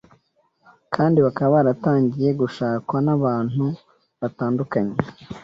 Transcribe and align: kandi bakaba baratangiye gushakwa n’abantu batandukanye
kandi 0.95 1.17
bakaba 1.25 1.51
baratangiye 1.55 2.29
gushakwa 2.41 2.97
n’abantu 3.05 3.65
batandukanye 4.21 4.95